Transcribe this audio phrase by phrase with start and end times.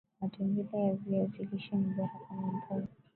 [0.19, 2.87] matembele ya viazi lishe ni bora kwa mboga